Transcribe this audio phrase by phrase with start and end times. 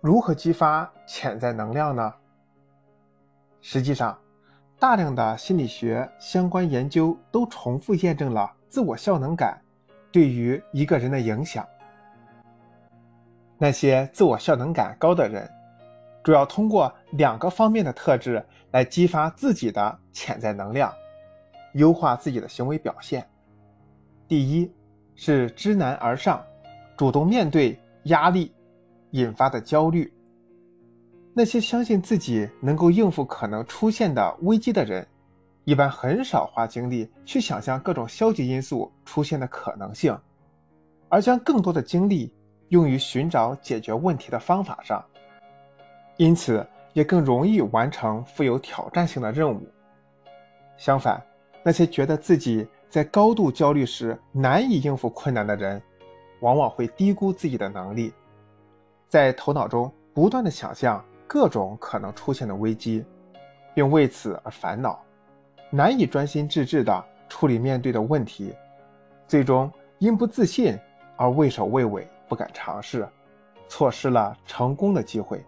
[0.00, 2.14] 如何激发潜在能量呢？
[3.60, 4.16] 实际上，
[4.78, 9.60] 大量的心理学相关研究都重复验证了自我效能感
[10.12, 11.66] 对于一个人的影响。
[13.58, 15.50] 那些自我效能感高的人，
[16.22, 18.40] 主要通过两个方面的特质
[18.70, 20.94] 来激发自己的潜在能量，
[21.72, 23.28] 优化自己的行为表现。
[24.28, 24.72] 第一
[25.16, 26.40] 是知难而上，
[26.96, 28.54] 主动面对压力
[29.12, 30.12] 引发的焦虑。
[31.34, 35.06] 那些相信自己能够应付可能出现的危机的人，
[35.64, 40.18] 一般很少花精力去想象各种消极因素出现的可能性，
[41.08, 42.32] 而将更多的精力
[42.70, 45.04] 用于寻找解决问题的方法上，
[46.16, 49.66] 因此也更容易完成富有挑战性的任务。
[50.76, 51.22] 相反，
[51.62, 55.80] 那些觉得自己在高度焦虑时难以应付困难的人，
[56.40, 58.12] 往往会低估自己的能力，
[59.08, 61.04] 在头脑中不断的想象。
[61.30, 63.04] 各种可能出现的危机，
[63.74, 64.98] 并为此而烦恼，
[65.68, 68.54] 难以专心致志的处理面对的问题，
[69.26, 70.74] 最终因不自信
[71.18, 73.06] 而畏首畏尾，不敢尝试，
[73.68, 75.44] 错失了成功的机会。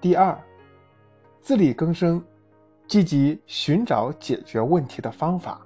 [0.00, 0.34] 第二，
[1.42, 2.24] 自力更生，
[2.88, 5.60] 积极寻找解决问题的方法。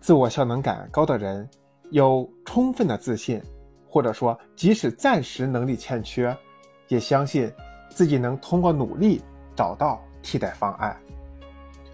[0.00, 1.46] 自我效能感高的人
[1.90, 3.38] 有充分的自信。
[3.94, 6.36] 或者说，即使暂时能力欠缺，
[6.88, 7.48] 也相信
[7.88, 9.22] 自己能通过努力
[9.54, 11.00] 找到替代方案，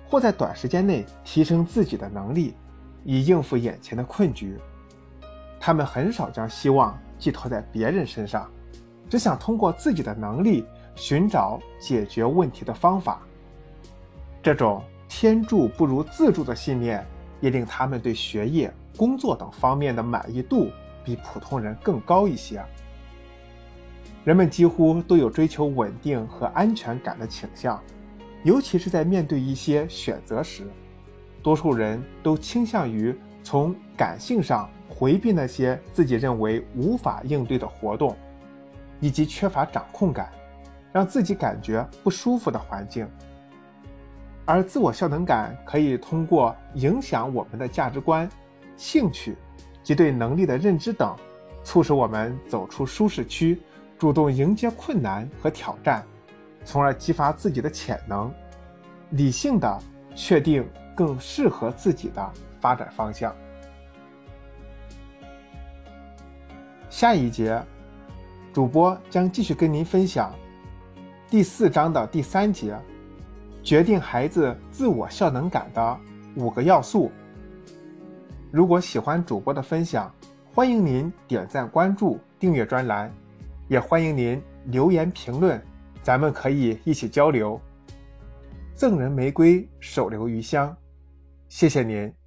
[0.09, 2.55] 或在短时间内提升自己的能力，
[3.05, 4.59] 以应付眼前的困局。
[5.61, 8.51] 他们很少将希望寄托在别人身上，
[9.11, 13.21] 只想通过自己的能力寻找解决问题的方法。
[14.43, 17.06] 这种天助不如自助的信念，
[17.43, 20.71] 也令他们对学业、工作等方面的满意度。
[21.05, 22.62] 比普通人更高一些。
[24.25, 27.83] 人们几乎都有追求稳定和安全感的倾向，
[28.44, 30.65] 尤其是在面对一些选择时，
[31.43, 38.15] 多数人都倾向于从感性上回避那些自己认为无法应对的活动，
[39.00, 40.31] 以及缺乏掌控感，
[40.93, 43.09] 让自己感觉不舒服的环境。
[44.44, 48.28] 而自我效能感可以通过影响我们的价值观、
[48.77, 49.37] 兴趣。
[49.82, 51.16] 及对能力的认知等，
[51.64, 53.60] 促使我们走出舒适区，
[53.98, 56.04] 主动迎接困难和挑战，
[56.64, 58.32] 从而激发自己的潜能，
[59.10, 59.82] 理性的
[60.14, 63.34] 确定更适合自己的发展方向。
[66.88, 67.62] 下一节，
[68.52, 70.34] 主播将继续跟您分享
[71.28, 72.76] 第四章的第三节，
[73.62, 75.98] 决定孩子自我效能感的
[76.34, 77.10] 五个要素。
[78.50, 80.12] 如果喜欢主播的分享，
[80.53, 83.12] 欢迎您点赞、关注、订阅专栏，
[83.69, 85.62] 也欢迎您留言评论，
[86.03, 87.60] 咱们可以一起交流。
[88.75, 90.77] 赠人玫瑰，手留余香，
[91.49, 92.19] 谢谢您。